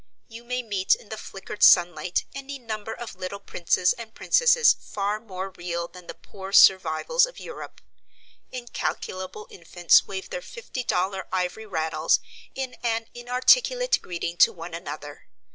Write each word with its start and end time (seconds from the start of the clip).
You 0.27 0.43
may 0.43 0.63
meet 0.63 0.95
in 0.95 1.09
the 1.09 1.15
flickered 1.15 1.61
sunlight 1.61 2.25
any 2.33 2.57
number 2.57 2.91
of 2.91 3.13
little 3.15 3.39
princes 3.39 3.93
and 3.93 4.15
princesses 4.15 4.73
far 4.79 5.19
more 5.19 5.51
real 5.51 5.87
than 5.87 6.07
the 6.07 6.15
poor 6.15 6.51
survivals 6.53 7.27
of 7.27 7.39
Europe. 7.39 7.81
Incalculable 8.51 9.45
infants 9.51 10.07
wave 10.07 10.31
their 10.31 10.41
fifty 10.41 10.83
dollar 10.83 11.27
ivory 11.31 11.67
rattles 11.67 12.19
in 12.55 12.77
an 12.81 13.09
inarticulate 13.13 13.99
greeting 14.01 14.37
to 14.37 14.51
one 14.51 14.73
another. 14.73 15.27